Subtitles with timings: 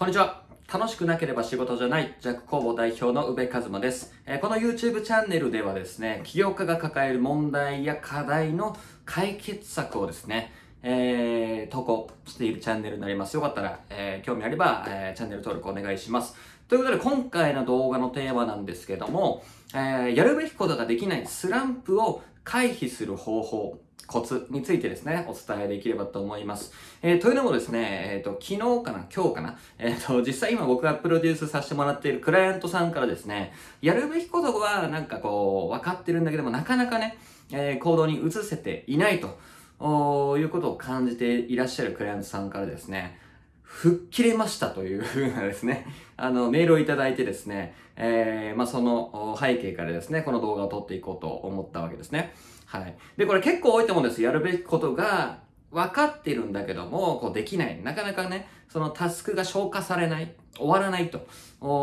[0.00, 0.40] こんにちは。
[0.66, 8.74] 楽しくなければ仕事じゃない弱工房代表の宇部和馬です、え、この YouTube チャンネルではですね、起業家が抱える問題や課題の
[9.04, 13.34] 解決策をですね、えー、投稿しているチャンネルになります。
[13.34, 16.34] よかったら、えー、興味あれば、えー、チャンネル登録お願いします。
[16.66, 19.44] ということで、今回の動画のテーマなんですけども、
[19.74, 23.78] え、やるべきことができないスランプを回避する方法
[24.10, 26.72] コツについてですね、お伝えできればと思います。
[27.00, 37.18] えー、というのもですね、えっ、ー、と、昨日かな今日かなえっ、ー、と、実際今僕がプロデュースさせてもらっているクライアントさんからですね、やるべきことはなんかこう、分かってるんだけども、なかなかね、
[37.52, 39.38] え行動に移せていないと、
[39.78, 43.18] おいうことを感じていらっしゃるクライアントさんからですね、
[43.62, 45.86] 吹っ切れましたというふうなですね、
[46.18, 52.34] あの、メールをいただいてですね、えー、まあ、その背景からですね、この動画を撮っていこうと思ったわけですね。
[52.70, 52.96] はい。
[53.16, 54.22] で、これ結構多いと思うんです。
[54.22, 55.40] やるべきことが
[55.72, 57.82] 分かってるんだけども、こうできない。
[57.82, 61.26] なかなかね、そのタスクが消化されない、終わらないと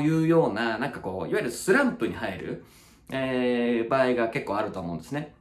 [0.00, 2.64] いうような、なんかこう、いわゆるスランプに入る、
[3.10, 5.34] えー、場合が結構あると思うんですね。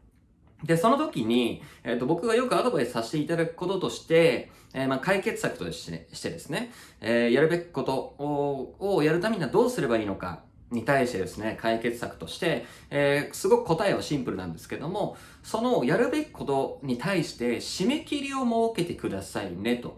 [0.64, 19.98] で、その時に、えっ、ー、と、僕がよくアドバイスさせていただくこととして、えー、まあ、解決策としてしてですね、えー、やるべきことををやるためにはどうすればいいのか、に対してですね、解決策として、えー、すごく答えはシンプルなんですけども、そのやるべきことに対して締め切りを設けてくださいね、と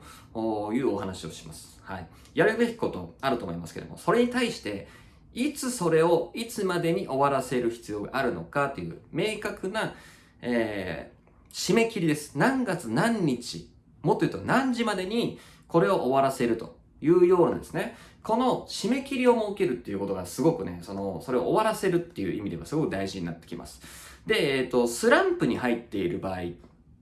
[0.74, 1.80] いうお話をします。
[1.84, 2.08] はい。
[2.36, 4.88] やるべきことあると思いますけども、それに対して、
[5.34, 9.94] いつそれをいつまでに終わらせる必要があるのかという明確な
[10.42, 12.38] えー、締め切りです。
[12.38, 13.70] 何月何日、
[14.02, 23.82] もっと言うと何時までにこれを終わらせるというようなですね、この締め切りを設けるっていうことがすごくね、その、それを終わらせるっていう意味ではすごく大事になってきます。
[24.26, 26.40] で、えっ、ー、と、スランプに入っている場合、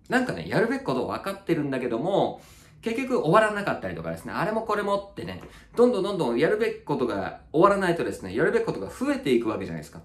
[0.09, 2.41] なんかね、やるべきことを分かってるんだけども、
[2.81, 5.41] 結局終わらなかったりとかですね、あれもこれもってね、
[5.75, 10.01] どんどんどんどんやるべきことが終わらないとですね、やるべきことが増えていくわけじゃないですか。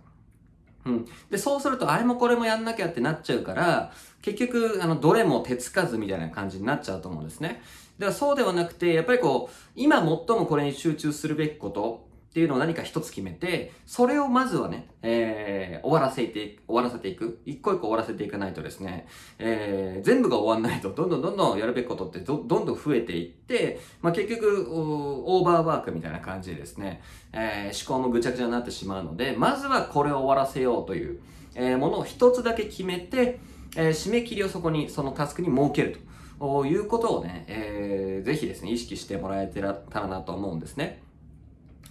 [0.85, 1.07] うん。
[1.31, 7.63] で、そうすると、あれもこれもやんなきゃってなっちゃうから、結局、あの、どれも手つかずみたいな感じになっちゃうと思うんですね。
[7.99, 17.43] だからそうではなくて、やっぱりこう、今最もこれに集中するべきこと、っていうのを何か一つ決めて、それをまずはね、えー、終わらせて、終わらせていく。
[17.45, 19.07] 一個一個終わらせていかないとですね、
[19.39, 27.03] えー、全部が終わんないと、どんどんどんどんやるべきことってどどんどん増えていって、まあ、結局、オーバーワークみたいな感じでですね、
[27.35, 31.21] えー、思考もぐちゃぐちゃになってしまうので、まずはこれを終わらせようという、
[31.55, 33.41] え、ものを一つだけ決めて、
[33.77, 35.99] えー、締め切りをそこに、そのタスクに設ける
[36.39, 41.03] ということをね、えー、ぜひですね、意識してもらえてたらなと思うんですね。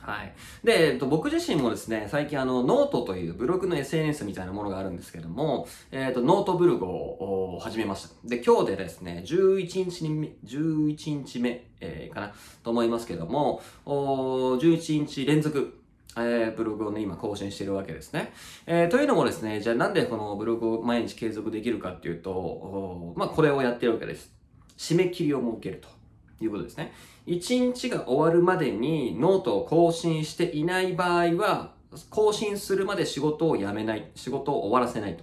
[0.02, 0.34] はい。
[0.64, 8.10] で、えっと、僕自身もですね、最近あの、ノートというブログの SNS みたいなものがあるんですけども、えっと、ノートブログを始めました。
[8.28, 15.81] で、今日でですね、11日に、11日目、えー、かな、と思いますけども、お11日連続、
[16.18, 18.34] えー、ブログをね、今更新してるわけですね。
[18.66, 24.32] えー、というのもですね、じゃあなんでこのブログを毎日継続できるかっていうと、まあ、これをやってるわけです。
[24.78, 26.02] 締め切りを設けると。
[26.46, 26.92] いうことですね。
[27.26, 31.74] 一日が終わるまでにノートを更新していない場合は、
[32.10, 35.18] 更新するまで仕事を辞めない、仕事を終わらせない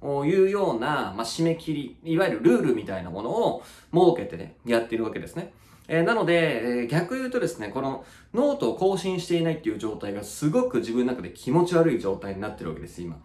[0.00, 5.52] というような、まあ、締め切り、いわゆるルールみたいなものを設けてね、やってるわけですね。
[5.94, 13.20] えー、なので、えー、逆言うとですね、このノートを更新していないっていう状態がすごく自分の中で気持ち悪い状態になってるわけです、今。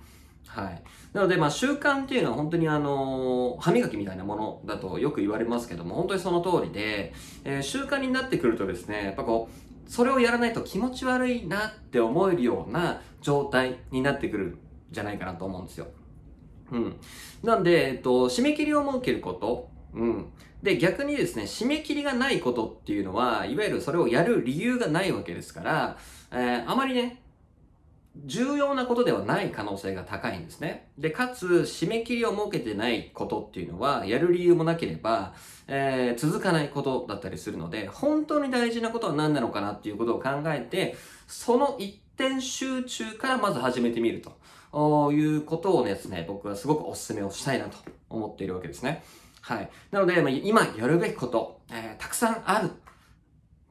[0.48, 0.84] はい。
[1.14, 7.14] なので、まあ、習慣っていうのは本当にあの、歯磨きみたいなものだとよく言われますけども、本当にその通りで、
[7.46, 14.60] えー、習慣になってくるとですね、やっぱこう、それをやらないと気持ち悪いなって思えるような状態になってくるん
[14.92, 15.88] じゃないかなと思うんですよ。
[16.74, 16.98] うん。
[17.44, 20.26] なんで、えっと、締め切りを設けること、うん。
[20.64, 25.98] で、逆にですね、締め切りがないことっていうのは、いわゆるそれをやる理由がないわけですから、
[26.32, 27.22] えー、あまりね、
[28.26, 30.90] 重要なことではない可能性が高いんですね。
[30.98, 35.36] で、かつ、締め切りを設けてないことっていうのは、やる理由もなければ、
[35.68, 40.96] えー、続かないことだったりするので、本当に大事なことは何なのかなっていうことを考えて、
[41.28, 44.24] その一点集中からまず始めてみる
[44.74, 47.78] ということをですね、僕はすごくお勧めをしたいなと
[48.10, 49.04] 思っているわけですね。
[49.48, 49.70] はい。
[49.92, 52.70] なので、まあ、今やるべきこと、えー、たくさんある。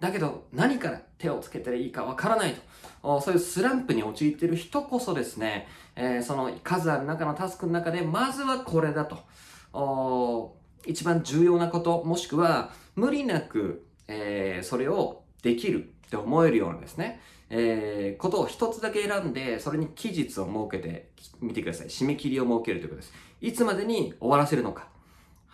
[0.01, 2.55] だけど、何から手をつけたらいいかわからない
[3.03, 3.21] と。
[3.21, 10.57] そういうスランプに陥っている人こそですね、えー、その数ある中のタスクの中で、まずはこれだと。
[10.87, 17.21] 一番重要なこと、もしくは無理なく、えー、それをできるって思えるようなですね、
[17.51, 21.11] えー、ことを一つだけ選んで、それに期日を設けて
[21.43, 21.89] みてください。
[21.89, 23.13] 締め切りを設けるということです。
[23.43, 24.96] いつまでに終わらせるのか。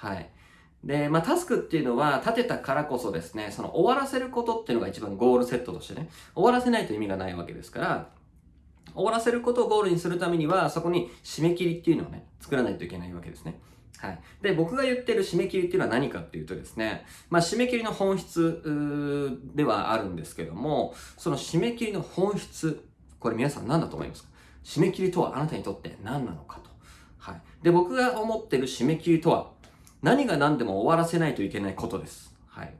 [0.02, 0.28] はい。
[0.82, 8.08] で、まあ、タスクっていうのは立てたからこそですね、その終わらせることっていうのが一番ゴールセットとしてね、終わらせないと意味がないわけですから、
[8.94, 13.60] 終わらせることをゴールにするためには、そこに締め切りっていうのをね、作らないといけないわけですね。
[13.99, 14.20] はい。
[14.43, 22.84] で、僕が言ってる締め切りっていうのは何かっていうとですね、まあ、締め切りの本質ではあるんですけども、その締め切りの本質、
[23.20, 24.31] これ皆さん何だと思いますか？
[24.64, 26.70] 締め切りとはあなたにとって何なのかと。
[27.19, 27.43] はい。
[27.62, 29.51] で、僕が思ってる締め切りとは、
[30.02, 32.34] 何が何でも終わらせないといけないことです。
[32.49, 32.75] はい。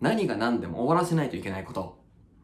[0.00, 1.98] 何が何でも終わらせないといけないこと。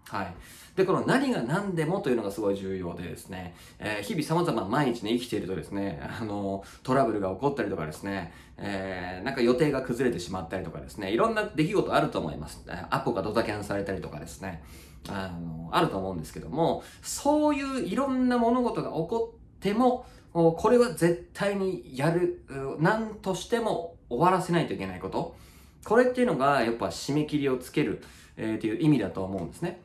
[0.09, 0.35] はい。
[0.77, 12.63] で、この何が何でもというのがすごい重要でですね、えー、日々様々毎日ね、生きているとですね、あの、トラブルが起こったりとかですね、えー、なんか予定が崩れてしまったりとかですね、いろんな出来事あると思います。
[12.91, 14.63] アポがドタキャンされたりとかですね、
[15.09, 22.45] あの、あると思うんですけども、そういういろんな物事が起こっても、これは絶対にやる、
[22.79, 25.37] 何としても終わらせないといけないこと。
[25.85, 28.03] これっていうのが、やっぱ締め切りをつける、
[28.37, 29.83] えー、っていう意味だと思うんですね。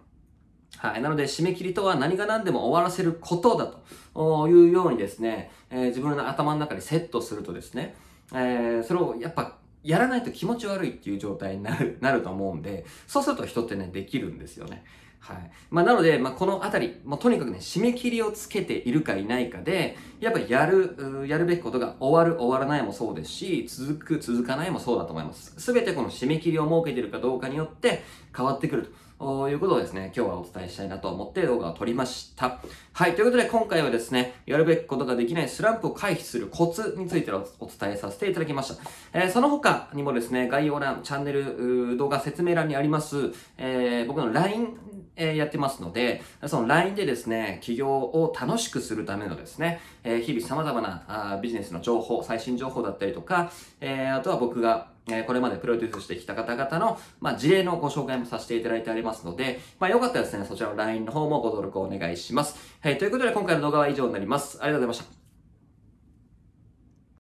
[0.78, 1.02] はい。
[1.02, 3.72] なので、締め切りとは何が何でも終わらせることだ
[4.14, 7.96] というようにですね、えー、自分の頭の中にセットするとですね、
[8.34, 14.84] えー、それをやっぱやらないと気持ち悪いっていう状態になる、なると思うんで、そうすると人ってね、できるんですよね。
[15.22, 15.52] はい。
[15.70, 25.54] まあ、なので、まあ、このあたり、もうとにかくね、締め切りをつけているかいないかで、やっぱやる、やるべきことが終わる、終わらないもそうですし、続く、続かないもそうだと思います。
[25.60, 28.04] すべてこの締め切りを設けているかどうかによって
[28.36, 29.12] 変わってくると。
[29.22, 32.60] いうことをですね、今日はお伝えしたいなと思って動画を撮りました。
[32.94, 38.84] はい、ということで今回はですね、やるべきことができないスランプを回避するコツについてお伝えさせていただきました。
[39.14, 44.76] えー、その他にもですね、概要欄、チャンネル、動画説明欄にあります、えー、僕の LINE
[45.16, 62.56] えやってますので、その LINE でですね、企業を楽しくするためのですね、え、日々様々なあビジネスの情報、最新情報だったりとか、え、あとは僕がえこれまでプロデュースしてきた方々の、ま、事例のご紹介もさせていただいておりますので、まあ、よかったらですね、そちらの LINE の方もご登録をお願いします。
[62.82, 64.60] はい、ということで今回の動画は以上になります。
[64.62, 65.21] ありがとうございました。